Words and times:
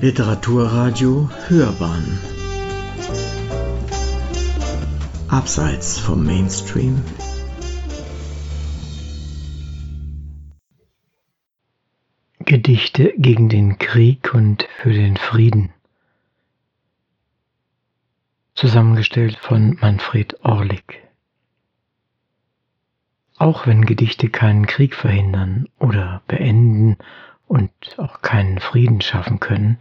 Literaturradio 0.00 1.28
Hörbahn. 1.48 2.20
Abseits 5.26 5.98
vom 5.98 6.24
Mainstream. 6.24 7.02
Gedichte 12.38 13.12
gegen 13.16 13.48
den 13.48 13.78
Krieg 13.78 14.32
und 14.34 14.68
für 14.80 14.92
den 14.92 15.16
Frieden. 15.16 15.70
Zusammengestellt 18.54 19.36
von 19.36 19.78
Manfred 19.80 20.44
Orlik. 20.44 21.08
Auch 23.36 23.66
wenn 23.66 23.84
Gedichte 23.84 24.30
keinen 24.30 24.66
Krieg 24.66 24.94
verhindern 24.94 25.68
oder 25.80 26.22
beenden 26.28 26.98
und 27.48 27.70
auch 27.96 28.20
keinen 28.20 28.60
Frieden 28.60 29.00
schaffen 29.00 29.40
können, 29.40 29.78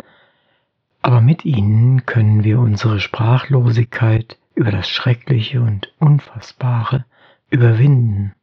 aber 1.08 1.22
mit 1.22 1.46
ihnen 1.46 2.06
können 2.06 2.44
wir 2.44 2.60
unsere 2.60 3.00
Sprachlosigkeit 3.00 4.38
über 4.56 4.72
das 4.72 4.90
Schreckliche 4.90 5.62
und 5.62 5.90
Unfassbare 6.00 7.06
überwinden. 7.50 8.34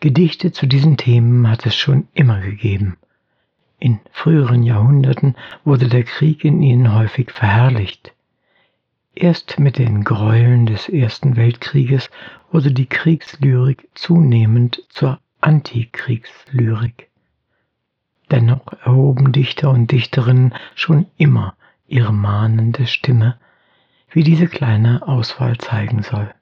Gedichte 0.00 0.50
zu 0.50 0.66
diesen 0.66 0.96
Themen 0.96 1.46
hat 1.50 1.66
es 1.66 1.76
schon 1.76 2.08
immer 2.14 2.40
gegeben. 2.40 2.96
In 3.80 4.00
früheren 4.12 4.62
Jahrhunderten 4.62 5.36
wurde 5.62 5.88
der 5.88 6.04
Krieg 6.04 6.42
in 6.42 6.62
ihnen 6.62 6.94
häufig 6.94 7.32
verherrlicht. 7.32 8.14
Erst 9.14 9.58
mit 9.58 9.76
den 9.76 10.04
Gräueln 10.04 10.64
des 10.64 10.88
Ersten 10.88 11.36
Weltkrieges 11.36 12.08
wurde 12.50 12.72
die 12.72 12.86
Kriegslyrik 12.86 13.90
zunehmend 13.92 14.82
zur 14.88 15.20
Antikriegslyrik. 15.42 17.10
Dennoch 18.32 18.66
erhoben 18.84 19.32
Dichter 19.32 19.70
und 19.70 19.92
Dichterinnen 19.92 20.54
schon 20.74 21.06
immer 21.18 21.54
ihre 21.86 22.14
mahnende 22.14 22.86
Stimme, 22.86 23.36
wie 24.10 24.24
diese 24.24 24.46
kleine 24.46 25.06
Auswahl 25.06 25.58
zeigen 25.58 26.02
soll. 26.02 26.32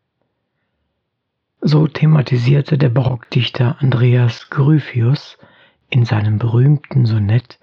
So 1.60 1.88
thematisierte 1.88 2.78
der 2.78 2.90
Barockdichter 2.90 3.78
Andreas 3.80 4.50
Gryphius 4.50 5.36
in 5.88 6.04
seinem 6.04 6.38
berühmten 6.38 7.06
Sonett 7.06 7.58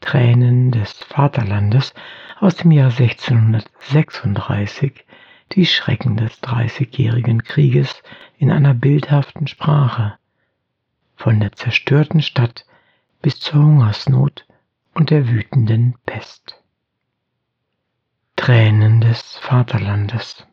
Tränen 0.00 0.70
des 0.70 0.92
Vaterlandes 0.92 1.94
aus 2.38 2.54
dem 2.54 2.70
Jahr 2.70 2.92
1636 2.96 5.04
die 5.50 5.66
Schrecken 5.66 6.16
des 6.16 6.40
Dreißigjährigen 6.40 7.42
Krieges 7.42 8.04
in 8.38 8.52
einer 8.52 8.72
bildhaften 8.72 9.48
Sprache. 9.48 10.14
Von 11.16 11.40
der 11.40 11.50
zerstörten 11.52 12.22
Stadt 12.22 12.66
bis 13.24 13.40
zur 13.40 13.62
Hungersnot 13.62 14.46
und 14.92 15.08
der 15.08 15.30
wütenden 15.30 15.94
Pest. 16.04 16.62
Tränen 18.36 19.00
des 19.00 19.38
Vaterlandes. 19.38 20.46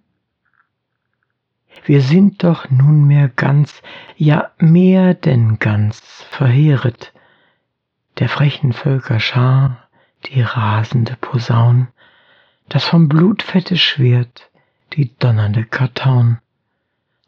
Wir 1.83 2.01
sind 2.01 2.45
doch 2.45 2.69
nunmehr 2.69 3.27
ganz, 3.27 3.81
ja 4.15 4.51
mehr 4.57 5.15
denn 5.15 5.59
ganz 5.59 5.99
verheeret, 6.29 7.11
der 8.19 8.29
frechen 8.29 8.71
Völker 8.71 9.19
Schar, 9.19 9.89
die 10.27 10.41
rasende 10.41 11.17
Posaun, 11.19 11.89
das 12.69 12.85
vom 12.85 13.09
Blutfette 13.09 13.75
Schwert, 13.75 14.49
die 14.93 15.13
donnernde 15.17 15.65
Kartaun, 15.65 16.37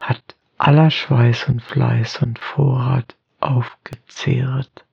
hat 0.00 0.36
aller 0.56 0.90
Schweiß 0.90 1.50
und 1.50 1.60
Fleiß 1.60 2.22
und 2.22 2.38
Vorrat 2.38 3.14
aufgezehret. 3.40 4.86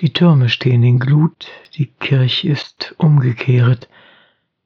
Die 0.00 0.12
Türme 0.12 0.48
stehen 0.48 0.82
in 0.82 0.98
Glut, 0.98 1.48
die 1.74 1.86
Kirch 1.86 2.44
ist 2.44 2.94
umgekehret, 2.98 3.88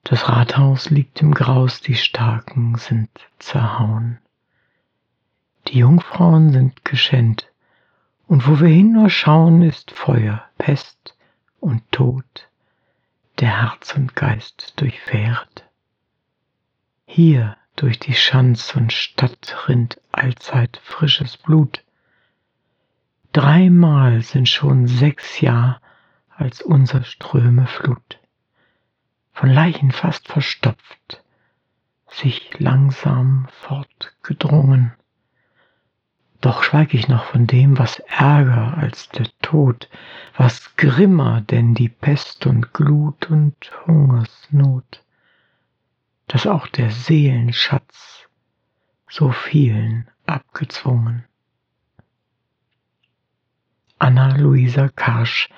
das 0.05 0.29
Rathaus 0.29 0.89
liegt 0.89 1.21
im 1.21 1.35
Graus, 1.35 1.83
die 1.83 1.97
Starken 1.97 2.77
sind 2.77 3.11
zerhauen. 3.39 4.19
Die 5.67 5.79
Jungfrauen 5.79 6.51
sind 6.51 6.85
geschänt, 6.85 7.53
und 8.27 8.47
wo 8.47 8.59
wir 8.61 8.69
hin 8.69 8.93
nur 8.93 9.11
schauen, 9.11 9.61
ist 9.61 9.91
Feuer, 9.91 10.43
Pest 10.57 11.15
und 11.61 11.83
Tod, 11.93 12.49
der 13.39 13.61
Herz 13.61 13.95
und 13.95 14.17
Geist 14.17 14.81
durchfährt. 14.81 15.69
Hier 17.05 17.57
durch 17.77 17.99
die 17.99 18.15
Schanz 18.15 18.75
und 18.75 18.95
Stadt 18.95 19.69
rinnt 19.69 20.01
allzeit 20.11 20.81
frisches 20.83 21.37
Blut, 21.37 21.85
Dreimal 23.33 24.23
sind 24.23 24.49
schon 24.49 24.87
sechs 24.87 25.41
Jahr 25.41 25.83
als 26.31 26.63
unser 26.63 27.05
Ströme 27.05 27.67
Flut, 27.67 28.21
von 29.33 29.51
Leichen 29.51 29.93
fast 29.93 30.29
verstopft, 30.29 31.23
sich 32.09 32.59
langsam 32.59 33.47
fortgedrungen. 33.51 34.95
Doch 36.41 36.63
schweig 36.63 36.95
ich 36.95 37.09
noch 37.09 37.25
von 37.25 37.47
dem, 37.47 37.79
was 37.79 37.99
ärger 37.99 38.79
als 38.79 39.11
der 39.11 39.29
Tod, 39.43 39.91
was 40.37 40.77
grimmer 40.77 41.43
denn 41.43 41.75
die 41.75 41.91
Pest 41.91 42.47
und 42.47 42.73
Glut 42.73 43.29
und 43.31 43.71
Hungersnot, 43.87 45.05
dass 46.29 46.47
auch 46.47 46.67
der 46.67 46.91
Seelenschatz 46.91 48.27
so 49.11 49.33
vielen 49.33 50.09
abgezwungen. 50.25 51.28
Anna 53.99 54.37
Luisa 54.37 54.89
Karsch, 54.89 55.49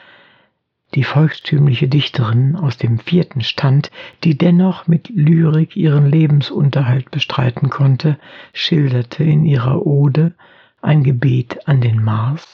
die 0.94 1.04
volkstümliche 1.04 1.88
Dichterin 1.88 2.56
aus 2.56 2.76
dem 2.76 2.98
vierten 2.98 3.42
Stand, 3.42 3.90
die 4.24 4.36
dennoch 4.36 4.86
mit 4.86 5.08
Lyrik 5.08 5.76
ihren 5.76 6.06
Lebensunterhalt 6.06 7.10
bestreiten 7.10 7.70
konnte, 7.70 8.18
schilderte 8.52 9.22
in 9.22 9.44
ihrer 9.44 9.86
Ode 9.86 10.34
ein 10.82 11.04
Gebet 11.04 11.68
an 11.68 11.80
den 11.80 12.02
Mars 12.02 12.48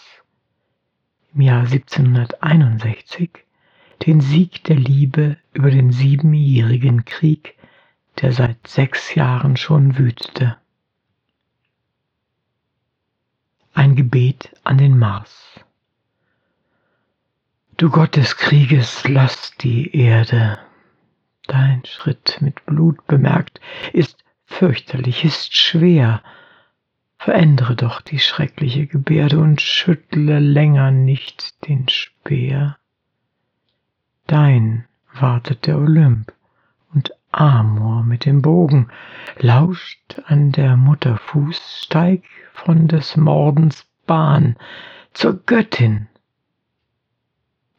im 1.37 1.43
Jahr 1.43 1.67
1761 1.67 3.31
den 4.07 4.21
Sieg 4.21 4.65
der 4.65 4.77
Liebe 4.77 5.37
über 5.53 5.71
den 5.71 5.93
siebenjährigen 5.93 7.05
Krieg, 7.05 7.57
der 8.21 8.33
seit 8.33 8.67
sechs 8.67 9.15
Jahren 9.15 9.57
schon 9.57 9.99
wütete. 9.99 10.57
Ein 13.75 13.97
Gebet 13.97 14.51
an 14.65 14.79
den 14.79 14.99
Mars. 14.99 15.61
Du 17.79 17.91
Gott 17.91 18.17
des 18.17 18.39
Krieges, 18.39 19.07
lass 19.07 19.55
die 19.59 19.95
Erde. 19.95 20.59
Dein 21.47 21.85
Schritt 21.85 22.39
mit 22.41 22.65
Blut 22.65 23.07
bemerkt 23.07 23.61
ist 23.93 24.25
fürchterlich, 24.47 25.27
ist 25.27 25.55
schwer. 25.55 26.23
Verändere 27.19 27.77
doch 27.77 28.01
die 28.01 28.19
schreckliche 28.19 28.87
Gebärde 28.87 29.39
und 29.41 29.61
schüttle 29.61 30.39
länger 30.39 30.91
nicht 30.91 31.69
den 31.69 31.87
Speer. 31.91 32.79
Dein 34.27 34.87
wartet 35.13 35.67
der 35.67 35.77
Olymp 35.77 36.33
und 36.95 37.13
Amor 37.31 38.05
mit 38.05 38.25
dem 38.25 38.41
Bogen, 38.41 38.89
lauscht 39.39 40.23
an 40.25 40.51
der 40.51 40.79
Mutter 40.79 41.19
Fuß, 41.19 41.83
steig 41.85 42.25
von 42.55 42.89
des 42.89 43.19
Mordens 43.19 43.85
Bahn 44.07 44.57
zur 45.13 45.45
Göttin 45.45 46.09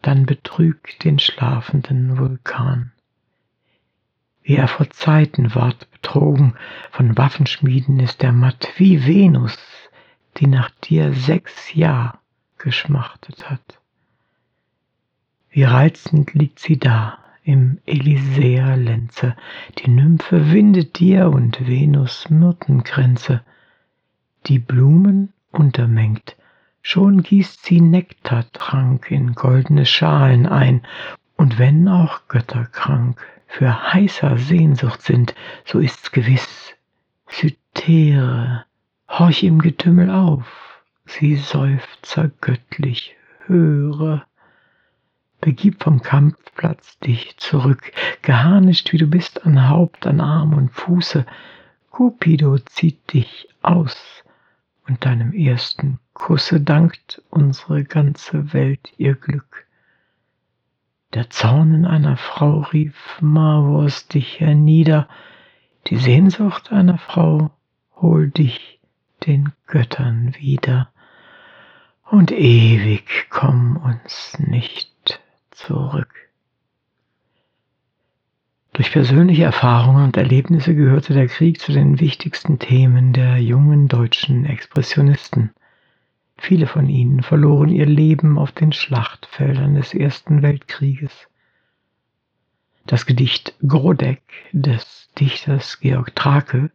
dann 0.07 0.25
betrüg 0.25 0.97
den 0.99 1.19
schlafenden 1.19 2.17
Vulkan. 2.17 2.93
Wie 4.41 4.55
er 4.55 4.69
vor 4.69 4.89
Zeiten 4.89 5.53
ward 5.53 5.91
betrogen, 5.91 6.53
von 6.91 7.17
Waffenschmieden 7.17 7.99
ist 7.99 8.23
er 8.23 8.31
matt 8.31 8.69
wie 8.77 9.05
Venus, 9.05 9.57
die 10.37 10.47
nach 10.47 10.69
dir 10.69 11.11
sechs 11.11 11.73
Jahr 11.73 12.21
geschmachtet 12.57 13.49
hat. 13.49 13.81
Wie 15.49 15.63
reizend 15.63 16.33
liegt 16.33 16.59
sie 16.59 16.79
da 16.79 17.17
im 17.43 17.79
Elysäerlenze, 17.85 19.35
die 19.77 19.89
Nymphe 19.89 20.53
windet 20.53 20.99
dir 20.99 21.27
und 21.27 21.67
Venus 21.67 22.29
Myrtenkränze, 22.29 23.41
die 24.45 24.59
Blumen 24.59 25.33
untermengt, 25.51 26.37
schon 26.87 27.21
gießt 27.21 27.65
sie 27.65 27.81
Nektartrank 27.81 29.11
in 29.11 29.33
goldene 29.33 29.85
Schalen 29.85 30.45
ein, 30.45 30.83
und 31.35 31.59
wenn 31.59 31.89
auch 31.89 32.21
Götter 32.29 32.63
krank 32.63 33.19
für 33.45 33.91
heißer 33.91 34.37
Sehnsucht 34.37 35.01
sind, 35.01 35.35
so 35.65 35.79
ist's 35.79 36.13
gewiss, 36.13 36.73
Cythere, 37.29 38.63
horch 39.09 39.43
im 39.43 39.59
Getümmel 39.59 40.09
auf, 40.09 40.81
sie 41.05 41.35
Seufzer 41.35 42.31
göttlich 42.39 43.17
höre. 43.47 44.25
Begib 45.41 45.83
vom 45.83 46.01
Kampfplatz 46.01 46.99
dich 46.99 47.35
zurück, 47.35 47.91
geharnischt 48.21 48.93
wie 48.93 48.97
du 48.97 49.07
bist 49.07 49.45
an 49.45 49.67
Haupt, 49.67 50.07
an 50.07 50.21
Arm 50.21 50.53
und 50.53 50.71
Fuße, 50.71 51.25
Cupido 51.91 52.57
zieht 52.59 53.11
dich 53.11 53.49
aus, 53.61 54.23
und 54.87 55.05
deinem 55.05 55.33
ersten 55.33 55.99
Kusse 56.13 56.61
dankt 56.61 57.21
unsere 57.29 57.83
ganze 57.83 58.53
Welt 58.53 58.91
ihr 58.97 59.15
Glück. 59.15 59.67
Der 61.13 61.29
Zorn 61.29 61.73
in 61.73 61.85
einer 61.85 62.17
Frau 62.17 62.59
rief 62.73 62.95
Marvors 63.21 64.07
dich 64.07 64.39
hernieder, 64.39 65.07
die 65.87 65.97
Sehnsucht 65.97 66.71
einer 66.71 66.97
Frau 66.97 67.51
hol 67.95 68.29
dich 68.29 68.79
den 69.25 69.51
Göttern 69.65 70.35
wieder, 70.37 70.89
und 72.09 72.31
ewig 72.31 73.27
komm 73.29 73.77
uns 73.77 74.37
nicht 74.39 75.21
zurück. 75.51 76.13
Durch 78.73 78.91
persönliche 78.91 79.43
Erfahrungen 79.43 80.03
und 80.03 80.17
Erlebnisse 80.17 80.75
gehörte 80.75 81.13
der 81.13 81.27
Krieg 81.27 81.59
zu 81.59 81.71
den 81.71 81.99
wichtigsten 81.99 82.59
Themen 82.59 83.11
der 83.11 83.37
jungen 83.39 83.87
deutschen 84.17 84.45
Expressionisten. 84.45 85.51
Viele 86.37 86.65
von 86.65 86.89
ihnen 86.89 87.21
verloren 87.21 87.69
ihr 87.69 87.85
Leben 87.85 88.39
auf 88.39 88.51
den 88.51 88.71
Schlachtfeldern 88.71 89.75
des 89.75 89.93
Ersten 89.93 90.41
Weltkrieges. 90.41 91.27
Das 92.87 93.05
Gedicht 93.05 93.53
Grodeck 93.67 94.23
des 94.53 95.09
Dichters 95.19 95.79
Georg 95.81 96.15
Trake 96.15 96.71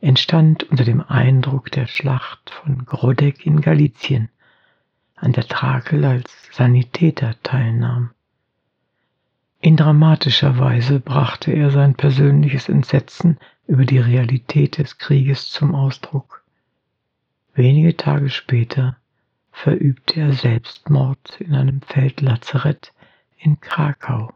entstand 0.00 0.64
unter 0.64 0.84
dem 0.84 1.02
Eindruck 1.02 1.70
der 1.72 1.86
Schlacht 1.86 2.48
von 2.48 2.86
Grodeck 2.86 3.44
in 3.44 3.60
Galizien, 3.60 4.30
an 5.14 5.32
der 5.32 5.48
Trakel 5.48 6.06
als 6.06 6.32
Sanitäter 6.52 7.34
teilnahm. 7.42 8.12
In 9.60 9.76
dramatischer 9.76 10.58
Weise 10.58 11.00
brachte 11.00 11.52
er 11.52 11.70
sein 11.70 11.96
persönliches 11.96 12.70
Entsetzen 12.70 13.38
über 13.66 13.84
die 13.84 13.98
Realität 13.98 14.78
des 14.78 14.96
Krieges 14.96 15.50
zum 15.50 15.74
Ausdruck. 15.74 16.45
Wenige 17.56 17.96
Tage 17.96 18.28
später 18.28 18.98
verübte 19.50 20.20
er 20.20 20.34
Selbstmord 20.34 21.40
in 21.40 21.54
einem 21.54 21.80
Feldlazarett 21.80 22.92
in 23.38 23.58
Krakau 23.60 24.34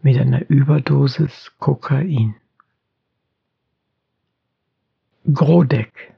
mit 0.00 0.18
einer 0.18 0.48
Überdosis 0.48 1.52
Kokain. 1.58 2.34
Grodeck 5.30 6.14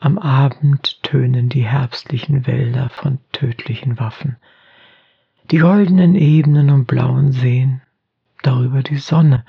Am 0.00 0.18
Abend 0.18 1.04
tönen 1.04 1.48
die 1.48 1.64
herbstlichen 1.64 2.44
Wälder 2.48 2.88
von 2.88 3.20
tödlichen 3.30 4.00
Waffen. 4.00 4.36
Die 5.52 5.58
goldenen 5.58 6.16
Ebenen 6.16 6.70
und 6.70 6.86
blauen 6.86 7.30
Seen, 7.30 7.82
darüber 8.42 8.82
die 8.82 8.98
Sonne 8.98 9.44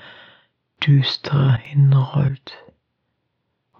düsterer 0.80 1.54
hinrollt, 1.54 2.56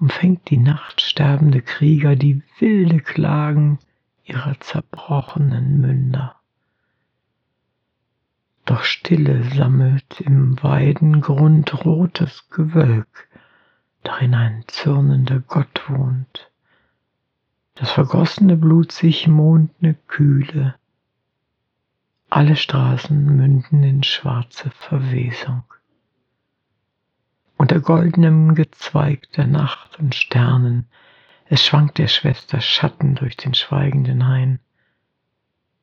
umfängt 0.00 0.50
die 0.50 0.58
Nacht 0.58 1.00
sterbende 1.00 1.60
Krieger 1.60 2.16
die 2.16 2.42
wilde 2.58 3.00
Klagen 3.00 3.78
ihrer 4.24 4.58
zerbrochenen 4.60 5.80
Münder. 5.80 6.36
Doch 8.64 8.84
Stille 8.84 9.42
sammelt 9.44 10.20
im 10.20 10.62
Weidengrund 10.62 11.84
rotes 11.84 12.48
Gewölk, 12.50 13.28
darin 14.02 14.34
ein 14.34 14.64
zürnender 14.66 15.40
Gott 15.40 15.88
wohnt. 15.88 16.50
Das 17.74 17.90
vergossene 17.90 18.56
Blut 18.56 18.92
sich 18.92 19.26
mondne 19.26 19.94
Kühle, 20.06 20.74
alle 22.28 22.56
Straßen 22.56 23.24
münden 23.36 23.82
in 23.82 24.02
schwarze 24.02 24.70
Verwesung. 24.70 25.64
Unter 27.70 27.82
goldenem 27.82 28.54
Gezweig 28.54 29.30
der 29.32 29.46
Nacht 29.46 29.98
und 29.98 30.14
Sternen, 30.14 30.86
es 31.50 31.62
schwankt 31.62 31.98
der 31.98 32.08
Schwester 32.08 32.62
Schatten 32.62 33.14
durch 33.14 33.36
den 33.36 33.52
schweigenden 33.52 34.26
Hain. 34.26 34.58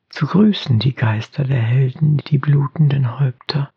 Zu 0.08 0.26
grüßen 0.26 0.80
die 0.80 0.96
Geister 0.96 1.44
der 1.44 1.62
Helden 1.62 2.16
die 2.16 2.38
blutenden 2.38 3.20
Häupter, 3.20 3.70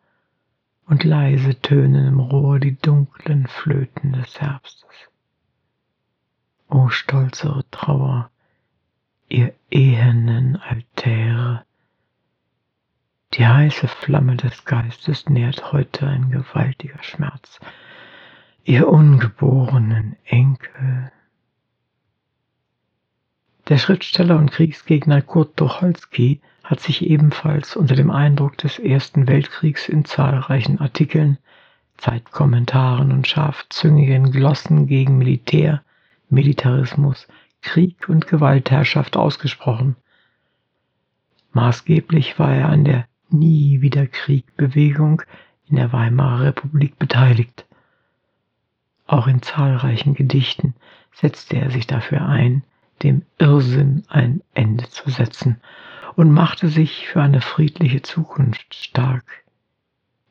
und 0.87 1.03
leise 1.03 1.61
tönen 1.61 2.07
im 2.07 2.19
Rohr 2.19 2.59
die 2.59 2.77
dunklen 2.77 3.45
Flöten 3.45 4.13
des 4.13 4.41
Herbstes. 4.41 4.89
O 6.67 6.89
stolzere 6.89 7.63
Trauer, 7.69 8.31
ihr 9.27 9.53
ehenen 9.69 10.55
Altäre, 10.55 11.63
die 13.35 13.45
heiße 13.45 13.87
Flamme 13.87 14.35
des 14.35 14.65
Geistes 14.65 15.29
nährt 15.29 15.71
heute 15.71 16.07
ein 16.07 16.31
gewaltiger 16.31 17.03
Schmerz. 17.03 17.59
Ihr 18.65 18.87
ungeborenen 18.89 20.17
Enkel. 20.25 21.11
Der 23.69 23.77
Schriftsteller 23.77 24.37
und 24.37 24.51
Kriegsgegner 24.51 25.21
Kurt 25.21 25.55
Tucholsky 25.55 26.41
hat 26.63 26.81
sich 26.81 27.01
ebenfalls 27.09 27.75
unter 27.75 27.95
dem 27.95 28.11
Eindruck 28.11 28.57
des 28.57 28.77
Ersten 28.77 29.27
Weltkriegs 29.27 29.87
in 29.87 30.03
zahlreichen 30.03 30.79
Artikeln, 30.79 31.37
Zeitkommentaren 31.97 33.11
und 33.11 33.27
scharfzüngigen 33.27 34.31
Glossen 34.31 34.87
gegen 34.87 35.17
Militär, 35.17 35.81
Militarismus, 36.29 37.27
Krieg 37.61 38.09
und 38.09 38.27
Gewaltherrschaft 38.27 39.15
ausgesprochen. 39.15 39.95
Maßgeblich 41.53 42.37
war 42.37 42.53
er 42.53 42.69
an 42.69 42.83
der 42.83 43.07
Nie 43.29 43.81
wieder 43.81 44.05
Krieg-Bewegung 44.05 45.21
in 45.69 45.77
der 45.77 45.93
Weimarer 45.93 46.43
Republik 46.45 46.99
beteiligt. 46.99 47.65
Auch 49.09 49.25
in 49.25 49.41
zahlreichen 49.41 50.13
Gedichten 50.13 50.75
setzte 51.13 51.57
er 51.57 51.71
sich 51.71 51.87
dafür 51.87 52.27
ein, 52.27 52.63
dem 53.01 53.23
Irrsinn 53.39 54.03
ein 54.07 54.43
Ende 54.53 54.87
zu 54.87 55.09
setzen 55.09 55.59
und 56.15 56.31
machte 56.31 56.67
sich 56.67 57.07
für 57.07 57.19
eine 57.19 57.41
friedliche 57.41 58.03
Zukunft 58.03 58.75
stark, 58.75 59.25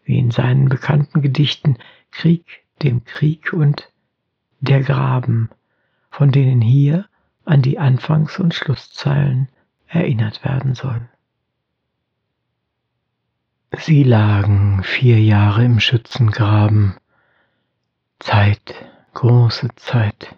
wie 0.05 0.17
in 0.17 0.31
seinen 0.31 0.69
bekannten 0.69 1.23
Gedichten 1.23 1.77
Krieg, 2.13 2.45
dem 2.81 3.05
Krieg 3.05 3.53
und 3.53 3.91
Der 4.61 4.81
Graben, 4.85 5.51
von 6.13 6.31
denen 6.31 6.61
hier 6.61 7.07
an 7.45 7.63
die 7.63 7.81
Anfangs- 7.81 8.39
und 8.39 8.55
Schlusszeilen 8.55 9.49
erinnert 9.89 10.45
werden 10.45 10.77
soll. 10.77 11.09
Sie 13.77 14.05
lagen 14.05 14.85
vier 14.85 15.21
Jahre 15.21 15.65
im 15.65 15.81
Schützengraben. 15.81 16.95
Zeit, 18.19 18.75
große 19.15 19.69
Zeit. 19.77 20.37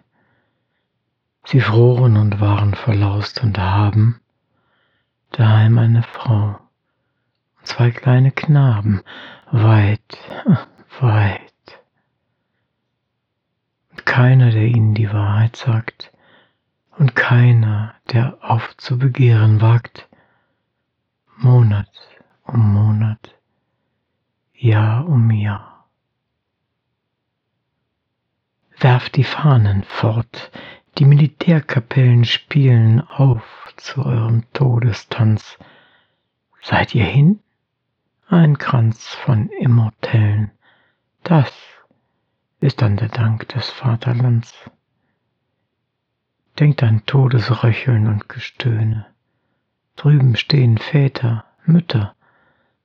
Sie 1.45 1.61
froren 1.61 2.17
und 2.17 2.39
waren 2.39 2.75
verlaust 2.75 3.41
und 3.43 3.57
haben 3.57 4.21
daheim 5.31 5.77
eine 5.77 6.03
Frau 6.03 6.59
und 7.57 7.67
zwei 7.67 7.91
kleine 7.91 8.31
Knaben, 8.31 9.01
weit, 9.51 10.17
weit. 10.99 11.51
Und 13.91 14.05
keiner, 14.05 14.51
der 14.51 14.65
ihnen 14.65 14.93
die 14.93 15.11
Wahrheit 15.11 15.55
sagt, 15.55 16.11
und 16.97 17.15
keiner, 17.15 17.95
der 18.11 18.37
aufzubegehren 18.41 19.61
wagt, 19.61 20.07
Monat 21.37 21.89
um 22.43 22.73
Monat, 22.73 23.35
Jahr 24.53 25.07
um 25.07 25.31
Jahr. 25.31 25.70
Werft 28.81 29.15
die 29.15 29.23
Fahnen 29.23 29.83
fort, 29.83 30.49
die 30.97 31.05
Militärkapellen 31.05 32.25
spielen 32.25 33.01
auf 33.01 33.71
zu 33.77 34.03
eurem 34.03 34.43
Todestanz. 34.53 35.59
Seid 36.63 36.95
ihr 36.95 37.05
hin? 37.05 37.41
Ein 38.27 38.57
Kranz 38.57 39.07
von 39.09 39.49
Immortellen, 39.49 40.49
das 41.21 41.53
ist 42.59 42.81
dann 42.81 42.97
der 42.97 43.09
Dank 43.09 43.47
des 43.49 43.69
Vaterlands. 43.69 44.51
Denkt 46.59 46.81
an 46.81 47.03
Todesröcheln 47.05 48.07
und 48.07 48.29
Gestöhne. 48.29 49.05
Drüben 49.95 50.35
stehen 50.35 50.79
Väter, 50.79 51.45
Mütter, 51.65 52.15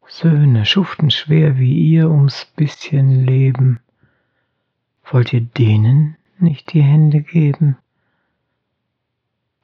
Söhne 0.06 0.66
schuften 0.66 1.10
schwer 1.10 1.56
wie 1.56 1.74
ihr 1.74 2.10
ums 2.10 2.44
bisschen 2.54 3.24
Leben. 3.24 3.80
Wollt 5.10 5.32
ihr 5.32 5.40
denen 5.40 6.16
nicht 6.38 6.72
die 6.72 6.82
Hände 6.82 7.20
geben? 7.20 7.76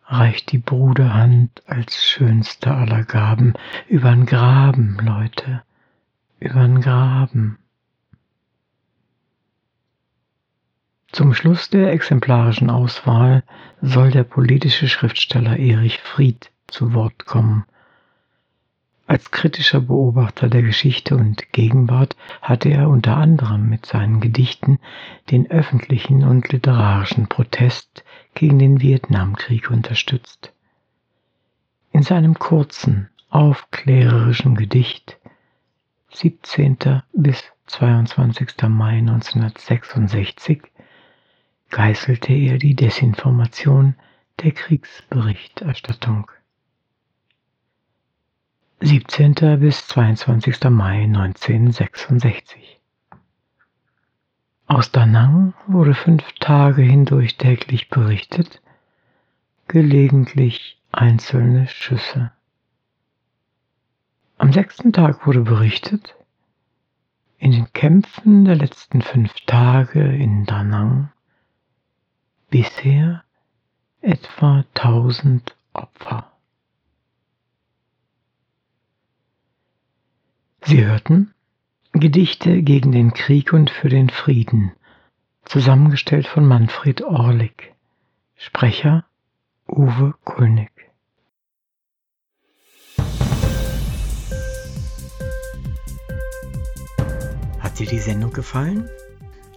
Reicht 0.07 0.53
die 0.53 0.59
Bruderhand 0.59 1.63
als 1.67 2.05
schönste 2.05 2.73
aller 2.73 3.03
Gaben 3.05 3.55
übern 3.89 4.27
Graben, 4.27 4.99
Leute, 5.03 5.63
übern 6.39 6.81
Graben. 6.81 7.59
Zum 11.11 11.35
Schluss 11.35 11.71
der 11.71 11.93
exemplarischen 11.93 12.71
Auswahl 12.71 13.43
soll 13.81 14.11
der 14.11 14.25
politische 14.25 14.89
Schriftsteller 14.89 15.59
Erich 15.59 16.01
Fried 16.01 16.51
zu 16.69 16.95
Wort 16.95 17.27
kommen 17.27 17.65
Als 19.13 19.31
kritischer 19.31 19.83
Beobachter 19.83 20.49
der 20.49 20.63
Geschichte 20.63 21.15
und 21.19 21.53
Gegenwart 21.53 22.17
hatte 22.41 22.71
er 22.71 22.89
unter 22.89 23.19
anderem 23.19 23.69
mit 23.69 23.85
seinen 23.85 24.21
Gedichten 24.21 24.79
den 25.31 25.51
öffentlichen 25.51 26.25
und 26.25 26.51
literarischen 26.51 27.29
Protest 27.29 28.05
gegen 28.33 28.59
den 28.59 28.81
Vietnamkrieg 28.81 29.71
unterstützt. 29.71 30.55
In 31.91 32.03
seinem 32.03 32.39
kurzen, 32.39 33.11
aufklärerischen 33.29 34.55
Gedicht 34.55 35.19
17. 36.13 37.03
bis 37.13 37.45
22. 37.67 38.63
Mai 38.71 38.97
1966 38.97 40.63
geißelte 41.69 42.33
er 42.33 42.57
die 42.57 42.75
Desinformation 42.75 43.95
der 44.43 44.53
Kriegsberichterstattung. 44.53 46.31
17. 48.85 49.61
bis 49.61 49.87
22. 49.87 50.65
Mai 50.71 51.05
1966 51.05 52.81
Aus 54.67 54.91
Da 54.91 55.07
Nang 55.07 55.55
wurde 55.69 55.95
fünf 55.95 56.25
Tage 56.41 56.83
hindurch 56.83 57.37
täglich 57.37 57.91
berichtet, 57.91 58.61
gelegentlich 59.69 60.83
einzelne 60.91 61.69
Schüsse. 61.69 62.33
Am 64.39 64.53
sechsten 64.53 64.93
Tag 64.93 65.29
wurde 65.29 65.43
berichtet, 65.43 66.17
in 67.39 67.53
den 67.53 67.73
Kämpfen 67.73 68.47
der 68.47 68.57
letzten 68.57 69.01
fünf 69.01 69.33
Tage 69.47 70.03
in 70.03 70.45
Da 70.45 70.65
Nang 70.65 71.13
bisher 72.51 73.23
etwa 74.01 74.65
1000 74.75 75.55
Opfer. 75.73 76.32
Sie 80.65 80.87
hörten 80.87 81.35
Gedichte 81.93 82.63
gegen 82.63 82.93
den 82.93 83.13
Krieg 83.13 83.53
und 83.53 83.69
für 83.69 83.89
den 83.89 84.11
Frieden, 84.11 84.71
zusammengestellt 85.45 86.29
von 86.29 86.47
Manfred 86.47 87.03
Orlik. 87.03 87.75
Sprecher 88.37 89.05
Uwe 89.67 90.15
Kulnig. 90.25 90.71
Hat 97.59 97.79
dir 97.81 97.87
die 97.89 97.99
Sendung 97.99 98.33
gefallen? 98.33 98.89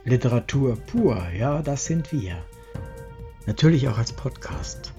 Literatur 0.05 0.75
pur, 0.75 1.24
ja, 1.38 1.62
das 1.62 1.85
sind 1.85 2.12
wir. 2.12 2.43
Natürlich 3.45 3.88
auch 3.89 4.00
als 4.00 4.12
Podcast. 4.12 4.91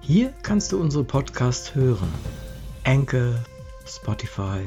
Hier 0.00 0.32
kannst 0.42 0.72
du 0.72 0.80
unsere 0.80 1.04
Podcasts 1.04 1.76
hören. 1.76 2.12
Anchor, 2.82 3.36
Spotify, 3.86 4.66